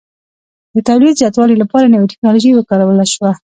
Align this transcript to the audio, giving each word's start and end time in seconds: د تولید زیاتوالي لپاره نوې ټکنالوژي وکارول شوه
د 0.75 0.77
تولید 0.89 1.19
زیاتوالي 1.21 1.55
لپاره 1.59 1.91
نوې 1.93 2.09
ټکنالوژي 2.11 2.51
وکارول 2.53 2.97
شوه 3.13 3.31